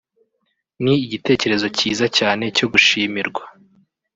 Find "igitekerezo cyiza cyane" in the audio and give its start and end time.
1.05-2.43